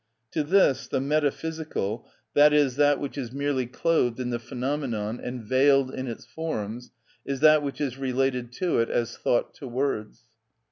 [0.31, 5.93] To this the metaphysical, i.e., that which is merely clothed in the phenomenon and veiled
[5.93, 6.89] in its forms,
[7.23, 10.23] is that which is related to it as thought to words.